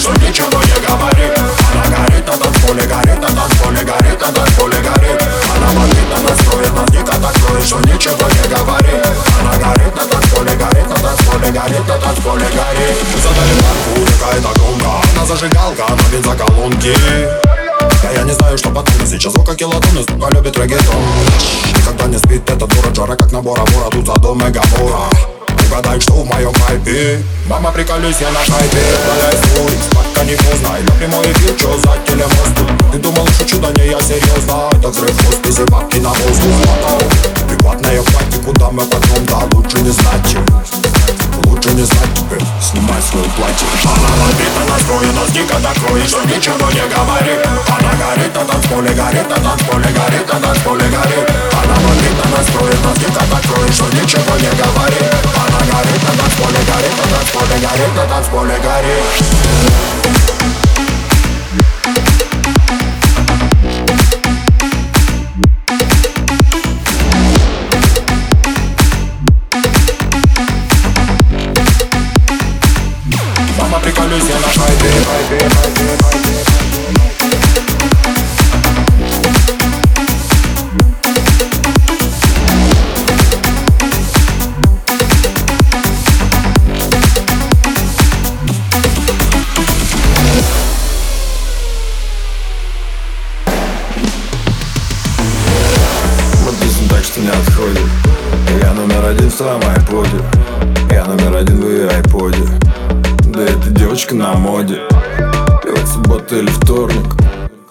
что 0.00 0.12
ничего 0.14 0.60
не 0.62 0.86
говорит 0.86 1.32
Она 1.72 1.96
горит 1.96 2.26
на 2.26 2.36
танцполе, 2.36 2.82
горит 2.82 3.20
на 3.20 3.28
танцполе, 3.28 3.82
горит 3.82 4.20
на 4.20 4.32
танцполе, 4.32 4.78
горит. 4.78 5.22
Она 5.56 5.72
бомбит, 5.72 6.10
настроена 6.28 6.86
дико 6.88 7.12
такое, 7.12 7.62
что 7.62 7.78
ничего 7.80 8.28
не 8.28 8.48
говорит 8.48 9.06
Она 9.40 9.56
горит 9.56 9.94
на 9.94 10.04
танцполе, 10.04 10.56
горит 10.56 10.88
на 10.88 10.96
танцполе, 10.96 11.50
горит 11.50 11.88
на 11.88 11.98
танцполе, 11.98 12.46
горит. 12.46 12.96
Задали 13.22 13.54
марку, 13.62 14.12
какая-то 14.18 14.60
гонка 14.60 14.90
Она 15.14 15.26
зажигалка, 15.26 15.86
она 15.86 16.02
бензоколонки 16.10 16.94
да 18.02 18.10
я 18.10 18.22
не 18.22 18.32
знаю, 18.32 18.56
что 18.58 18.68
потом 18.68 19.06
Сейчас 19.06 19.32
звука 19.32 19.54
килотонны, 19.54 20.02
сука 20.02 20.28
любит 20.30 20.56
регетон. 20.58 20.94
Никогда 21.76 22.06
не 22.06 22.18
спит 22.18 22.48
эта 22.48 22.66
дура 22.66 22.90
Джара, 22.92 23.16
как 23.16 23.32
на 23.32 23.40
Бора-Бора 23.40 23.90
Тут 23.90 24.06
за 24.06 24.14
дом 24.14 24.42
что 24.42 25.08
хайпе 26.74 27.22
Мама, 27.48 27.70
приколюсь, 27.72 28.16
я 28.20 28.30
на 28.30 28.38
хайпе. 28.38 28.78
Валяй 29.06 29.36
свой, 29.36 29.70
спать 29.78 30.26
не 30.26 30.36
поздно 30.36 30.76
Или 30.78 30.90
прямой 30.98 31.32
эфир, 31.32 31.54
чё 31.58 31.76
за 31.78 31.96
телемосту 32.06 32.66
Ты 32.92 32.98
думал, 32.98 33.26
шучу, 33.38 33.58
да 33.58 33.70
не, 33.76 33.90
я 33.90 34.00
серьезно? 34.00 34.68
Это 34.72 34.88
взрыв 34.88 35.12
в 35.12 35.26
хосписе, 35.26 35.64
бабки 35.66 35.98
на 35.98 36.10
воздух 36.10 36.52
хватал 36.64 37.02
Приватная 37.48 38.02
пати, 38.02 38.38
куда 38.44 38.70
мы 38.70 38.84
потом, 38.86 39.26
да 39.26 39.56
лучше 39.56 39.78
не 39.78 39.90
знать 39.90 40.36
Лучше 41.44 41.70
не 41.70 41.84
знать 41.84 42.08
теперь, 42.14 42.46
снимай 42.60 43.00
свое 43.02 43.26
платье. 43.36 43.66
Она 43.84 44.10
ловит, 44.24 44.54
настроена, 44.70 45.20
дико 45.32 45.56
такое, 45.60 46.06
что 46.06 46.24
ничего 46.24 46.70
не 46.70 46.84
говорит. 46.88 47.40
Она 47.68 47.92
горит 48.00 48.34
на 48.34 48.44
танцполе, 48.44 48.90
горит 48.90 49.28
на 49.28 49.36
танцполе, 49.36 49.86
горит 49.92 50.32
на 50.32 50.40
танцполе, 50.40 50.84
горит 50.88 51.13
на 58.04 58.10
танцполе, 58.10 58.54
горит 58.58 59.44
приколюсь 73.82 74.22
я 74.30 74.36
на 74.36 74.48
хайпе, 74.48 74.88
хайпе, 75.04 75.48
хайпе, 75.50 76.03
отходит. 97.34 97.88
Я 98.62 98.72
номер 98.72 99.04
один 99.10 99.30
в 99.30 99.36
твоем 99.36 99.60
айподе 99.68 100.22
Я 100.90 101.04
номер 101.04 101.36
один 101.36 101.60
в 101.60 101.68
ее 101.68 101.88
айподе 101.88 102.44
да 103.34 103.42
эта 103.42 103.70
девочка 103.70 104.14
на 104.14 104.34
моде. 104.34 104.78
Пивать 105.64 105.88
суббота 105.88 106.36
или 106.36 106.46
вторник. 106.46 107.16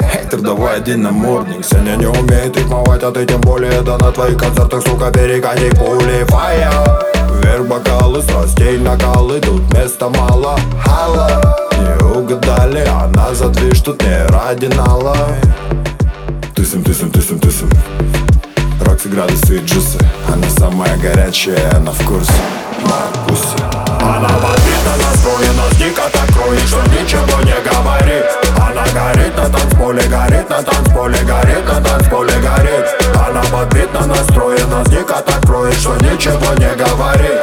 Хейтер, 0.00 0.40
давай 0.40 0.76
один 0.76 1.02
на 1.02 1.10
мордник. 1.10 1.64
Сегодня 1.64 1.96
не 1.96 2.06
умеет 2.06 2.56
рифмовать, 2.56 3.02
а 3.02 3.10
ты 3.10 3.26
тем 3.26 3.40
более 3.40 3.80
Да 3.80 3.98
на 3.98 4.12
твоих 4.12 4.38
концертах, 4.38 4.84
сука, 4.86 5.10
перегони 5.10 5.70
пули. 5.70 6.24
Фая! 6.28 6.70
Вверх 7.32 7.66
бокалы, 7.66 8.22
страстей 8.22 8.78
накалы 8.78 9.40
Тут 9.40 9.74
места 9.74 10.08
мало, 10.08 10.60
хала! 10.84 11.56
Не 11.72 12.06
угадали, 12.06 12.86
она 12.86 13.34
за 13.34 13.48
движ 13.48 13.80
Тут 13.80 14.00
не 14.04 14.26
ради 14.26 14.66
нала 14.66 15.16
градусы 19.18 19.58
джусы. 19.64 19.98
Она 20.32 20.48
самая 20.58 20.96
горячая, 20.96 21.74
она 21.74 21.90
в 21.90 22.06
курсе. 22.06 22.32
Маркуси. 22.84 23.58
Она 24.00 24.28
бомбит, 24.28 24.84
настроена, 25.02 25.64
дико 25.76 26.02
так 26.12 26.28
кроет 26.32 26.60
Что 26.60 26.80
ничего 26.82 27.40
не 27.42 27.58
говорит. 27.68 28.24
Она 28.56 28.84
горит 28.94 29.36
на 29.36 29.48
танцполе, 29.48 30.02
горит 30.02 30.48
на 30.48 30.62
танцполе 30.62 31.18
Горит 31.24 31.66
на 31.66 31.80
танцполе, 31.80 32.32
горит. 32.40 32.86
Она 33.16 33.42
бомбит, 33.50 33.92
настроена, 33.92 34.84
дико 34.86 35.20
так 35.26 35.40
кроет 35.44 35.74
Что 35.74 35.96
ничего 35.96 36.54
не 36.54 36.72
говорит 36.76 37.37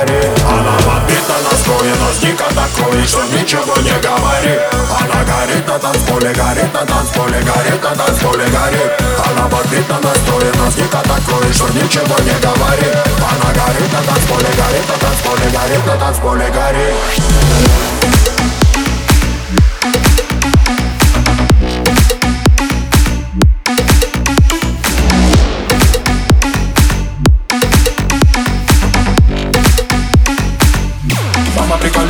горит 0.00 0.26
Она 0.48 0.72
бомбит, 0.84 1.24
настроена, 1.50 2.08
дико 2.20 2.44
так 2.54 2.70
кроет 2.72 3.08
Что 3.08 3.22
ничего 3.24 3.76
не 3.82 3.96
говорит 4.00 4.60
Она 4.72 5.24
горит 5.24 5.66
на 5.66 5.78
танцполе, 5.78 6.32
горит 6.32 6.72
на 6.72 6.86
танцполе 6.86 7.40
Горит 7.40 7.82
на 7.82 7.94
танцполе, 7.94 8.44
горит. 8.46 8.92
Она 9.26 9.48
бомбит, 9.48 9.88
настроена, 9.88 10.70
дико 10.76 11.02
так 11.04 11.24
кроет 11.24 11.54
Что 11.54 11.68
ничего 11.68 12.16
не 12.24 12.36
говорит 12.40 12.96
Она 13.18 13.48
горит 13.52 13.92
на 13.92 14.02
танцполе, 14.02 14.50
горит 14.56 14.88
на 14.88 14.96
танцполе 14.98 15.50
Горит 15.50 15.86
на 15.86 15.96
танцполе, 15.96 16.46
горит 16.48 16.59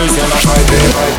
Мама, 0.01 0.13
приколюсь 0.13 0.17
я 0.17 0.25
на 0.25 0.31
хайпе, 0.31 0.77
хайпе, 0.77 0.93
хайпе 0.93 1.10